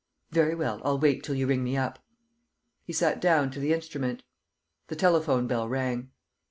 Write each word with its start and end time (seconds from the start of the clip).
Very 0.31 0.55
well, 0.55 0.81
I'll 0.83 0.97
wait 0.97 1.21
till 1.23 1.35
you 1.35 1.45
ring 1.45 1.63
me 1.63 1.77
up...." 1.77 1.99
He 2.87 2.91
sat 2.91 3.21
down 3.21 3.51
to 3.51 3.59
the 3.59 3.71
instrument. 3.71 4.23
The 4.87 4.95
telephone 4.95 5.45
bell 5.45 5.69
rang. 5.69 6.09